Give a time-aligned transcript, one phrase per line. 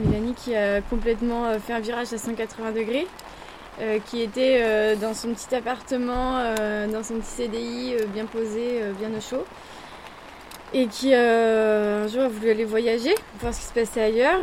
[0.00, 3.06] Mélanie qui a complètement euh, fait un virage à 180 degrés,
[3.80, 6.38] euh, qui était euh, dans son petit appartement,
[6.92, 9.44] dans son petit CDI, bien posé, bien au chaud,
[10.72, 14.40] et qui un jour a voulu aller voyager, voir ce qui se passait ailleurs.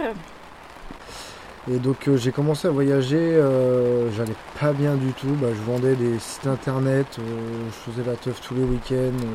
[1.69, 3.41] Et donc j'ai commencé à voyager,
[4.15, 8.39] j'allais pas bien du tout, bah, je vendais des sites internet, je faisais la teuf
[8.41, 9.25] tous les week-ends,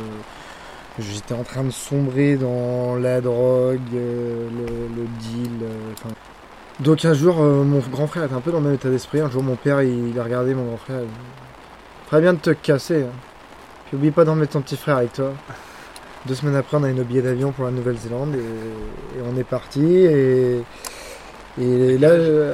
[0.98, 4.48] j'étais en train de sombrer dans la drogue, euh,
[4.94, 5.50] le, deal.
[5.62, 6.10] euh,
[6.80, 9.20] donc un jour euh, mon grand frère était un peu dans le même état d'esprit,
[9.20, 11.00] un jour mon père il, a regardé mon grand frère,
[12.08, 13.14] Très bien de te casser, hein.
[13.86, 15.32] puis oublie pas d'emmener ton petit frère avec toi.
[16.26, 19.44] Deux semaines après on a eu nos billets d'avion pour la Nouvelle-Zélande et, on est
[19.44, 20.62] parti et...
[21.60, 22.08] Et là,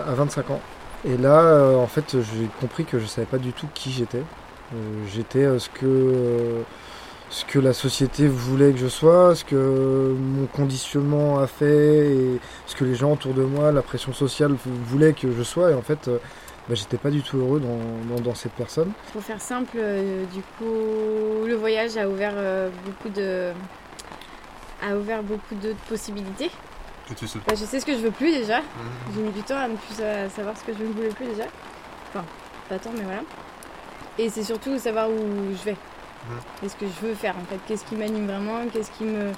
[0.08, 0.60] à 25 ans.
[1.08, 4.24] Et là, en fait, j'ai compris que je savais pas du tout qui j'étais.
[5.06, 6.64] J'étais ce que
[7.30, 12.40] ce que la société voulait que je sois, ce que mon conditionnement a fait, et
[12.66, 15.70] ce que les gens autour de moi, la pression sociale voulait que je sois.
[15.70, 16.18] Et en fait, euh,
[16.68, 18.92] bah, j'étais pas du tout heureux dans, dans, dans cette personne.
[19.12, 23.52] Pour faire simple, euh, du coup, le voyage a ouvert euh, beaucoup de
[24.80, 26.50] a ouvert beaucoup de possibilités.
[27.08, 27.40] Que tu sais.
[27.46, 28.60] Bah, je sais ce que je veux plus déjà.
[29.14, 31.26] J'ai mis du temps à ne plus sa- savoir ce que je ne voulais plus
[31.26, 31.44] déjà.
[32.10, 32.24] Enfin,
[32.68, 33.22] pas tant, mais voilà.
[34.18, 35.14] Et c'est surtout savoir où
[35.58, 35.76] je vais.
[36.60, 37.58] Qu'est-ce que je veux faire en fait?
[37.66, 38.66] Qu'est-ce qui m'anime vraiment?
[38.72, 39.32] Qu'est-ce qui me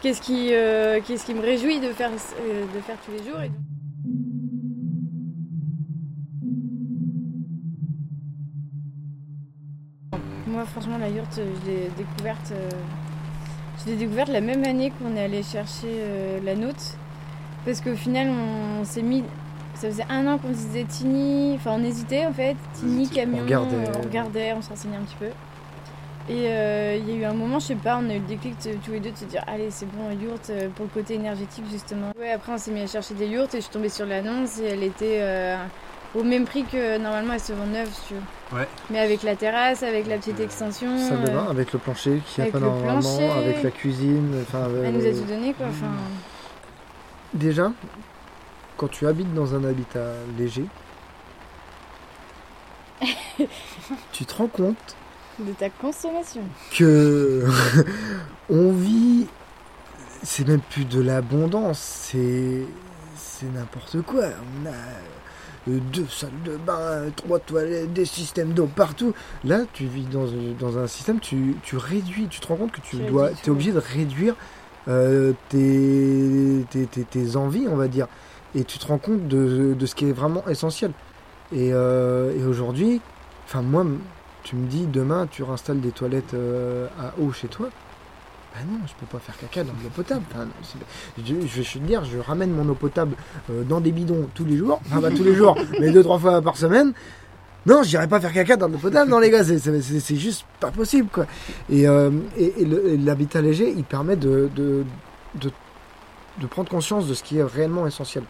[0.00, 3.40] Qu'est-ce qui, euh, qu'est-ce qui me réjouit de faire, euh, de faire tous les jours
[3.42, 3.50] et-
[10.46, 12.70] Moi, franchement, la yourte, euh, je l'ai découverte, euh,
[13.84, 16.96] je l'ai découverte la même année qu'on est allé chercher la nôtre.
[17.66, 19.22] Parce qu'au final, on, s'est mis.
[19.74, 21.54] Ça faisait un an qu'on se disait Tini.
[21.56, 22.56] Enfin, on hésitait en fait.
[22.72, 23.40] Tini, camion.
[23.40, 23.76] On regardait.
[23.98, 25.28] on regardait, on se renseignait un petit peu.
[26.28, 28.26] Et euh, il y a eu un moment, je sais pas, on a eu le
[28.26, 30.90] déclic de- tous les deux de se dire Allez, c'est bon, yourte euh, pour le
[30.90, 32.12] côté énergétique justement.
[32.18, 34.58] Ouais, après, on s'est mis à chercher des yourtes et je suis tombée sur l'annonce
[34.60, 35.56] et elle était euh,
[36.14, 38.58] au même prix que normalement elle se vend neuve, si tu veux.
[38.58, 38.68] Ouais.
[38.90, 40.96] Mais avec la terrasse, avec la petite Euh, extension.
[40.98, 43.30] Salle de euh, bain avec le plancher qui a avec pas le normalement, plancher.
[43.30, 44.34] avec la cuisine.
[44.42, 45.66] Enfin, elle nous a euh, tout donné quoi.
[45.68, 45.86] Enfin,
[47.34, 47.72] Déjà,
[48.76, 50.66] quand tu habites dans un habitat léger,
[54.12, 54.96] tu te rends compte
[55.46, 56.42] de ta consommation.
[56.76, 57.44] que
[58.50, 59.26] on vit,
[60.22, 62.64] c'est même plus de l'abondance, c'est
[63.16, 64.24] c'est n'importe quoi.
[64.62, 64.72] On a
[65.68, 69.14] euh, deux salles de bain, trois toilettes, des systèmes d'eau partout.
[69.44, 70.26] Là, tu vis dans,
[70.58, 73.72] dans un système, tu, tu réduis, tu te rends compte que tu dois, es obligé
[73.72, 74.34] de réduire
[74.88, 78.08] euh, tes, tes, tes- tes envies, on va dire,
[78.54, 80.92] et tu te rends compte de, de ce qui est vraiment essentiel.
[81.52, 83.00] Et, euh, et aujourd'hui,
[83.46, 83.84] enfin moi,
[84.42, 87.68] tu me dis demain tu réinstalles des toilettes euh, à eau chez toi.
[88.52, 90.22] Bah non, je peux pas faire caca dans de l'eau potable.
[90.32, 90.46] Enfin,
[91.18, 93.14] je, je vais te dire, je ramène mon eau potable
[93.50, 94.80] euh, dans des bidons tous les jours.
[94.86, 96.92] Enfin, pas tous les jours, mais deux, trois fois par semaine.
[97.66, 100.70] Non, j'irai pas faire caca dans de l'eau potable, non les gars, c'est- juste pas
[100.70, 101.26] possible quoi.
[101.68, 102.64] Et, euh, et,
[102.96, 104.84] l'habitat léger, il permet de, de,
[105.36, 105.50] de,
[106.40, 108.24] de prendre conscience de ce qui est réellement essentiel.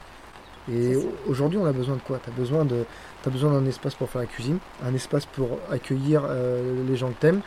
[0.73, 2.21] Et aujourd'hui, on a besoin de quoi?
[2.23, 2.85] Tu as besoin de
[3.23, 7.11] T'as besoin d'un espace pour faire la cuisine, un espace pour accueillir euh, les gens
[7.11, 7.43] que t'aimes,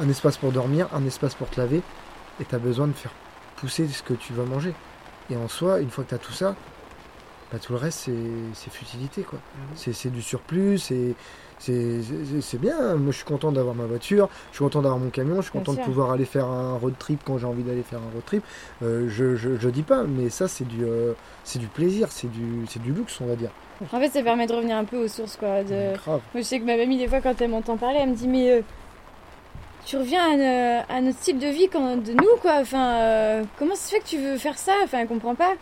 [0.00, 1.82] un espace pour dormir, un espace pour te laver,
[2.40, 3.10] et t'as besoin de faire
[3.56, 4.74] pousser ce que tu vas manger.
[5.28, 6.54] Et en soi, une fois que t'as tout ça,
[7.52, 8.10] bah, tout le reste
[8.54, 9.38] c'est futilité quoi.
[9.74, 11.14] C'est c'est du surplus, c'est
[12.60, 12.94] bien.
[12.96, 15.52] Moi je suis content d'avoir ma voiture, je suis content d'avoir mon camion, je suis
[15.52, 18.24] content de pouvoir aller faire un road trip quand j'ai envie d'aller faire un road
[18.26, 18.44] trip.
[18.82, 21.12] Euh, je, je je dis pas, mais ça c'est du euh,
[21.44, 23.50] c'est du plaisir, c'est du du luxe on va dire.
[23.92, 25.62] En fait, ça permet de revenir un peu aux sources quoi.
[25.62, 25.94] De...
[25.94, 26.20] Grave.
[26.34, 28.26] Moi, je sais que ma mamie, des fois, quand elle m'entend parler, elle me dit
[28.26, 28.60] Mais euh,
[29.86, 32.54] tu reviens à, ne- à notre style de vie quand, de nous, quoi.
[32.60, 34.72] Enfin, comment ça se fait que tu veux faire ça?
[34.82, 35.52] Enfin, elle comprend pas.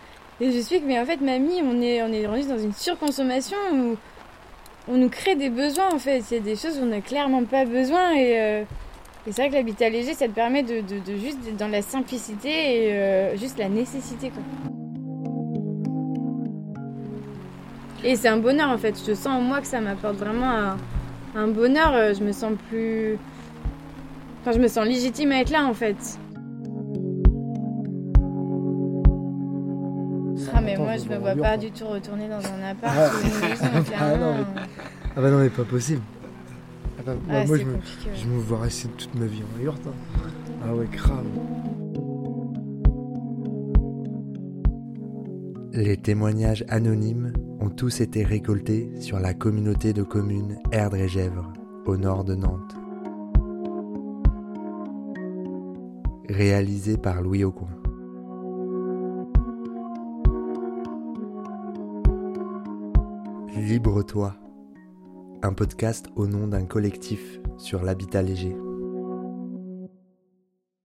[0.41, 2.75] Et je suis que, mais en fait, mamie, on est, on est rendu dans une
[2.75, 3.97] surconsommation où
[4.89, 6.23] on nous crée des besoins en fait.
[6.33, 8.63] A des choses où on n'a clairement pas besoin et, euh,
[9.27, 11.83] et c'est vrai que l'habitat léger, ça te permet de, de, juste être dans la
[11.83, 14.31] simplicité et euh, juste la nécessité.
[18.05, 18.95] Et c'est un bonheur en fait.
[19.07, 20.77] Je sens en moi que ça m'apporte vraiment un,
[21.35, 22.15] un bonheur.
[22.15, 23.19] Je me sens plus.
[24.43, 26.19] Enfin, je me sens légitime à être là en fait.
[30.97, 31.57] Moi je me vois pas quoi.
[31.57, 33.11] du tout retourner dans un appart Ah.
[33.15, 34.35] ou une maison, Ah, non,
[35.17, 36.03] Ah bah non mais pas possible.
[36.99, 37.65] Ah bah, bah, Ah, moi me,
[38.15, 39.81] je me vois rester toute ma vie en yurt.
[39.87, 39.91] hein.
[40.67, 41.25] Ah ouais grave.
[45.73, 51.53] Les témoignages anonymes ont tous été récoltés sur la communauté de communes Erdre et Gèvres,
[51.85, 52.75] au nord de Nantes.
[56.29, 57.69] Réalisé par Louis Aucoin.
[63.57, 64.37] Libre-toi,
[65.43, 68.55] un podcast au nom d'un collectif sur l'habitat léger.